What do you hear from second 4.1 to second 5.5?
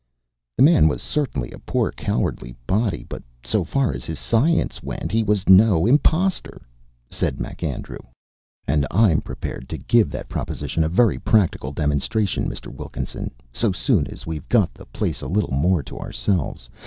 science went he was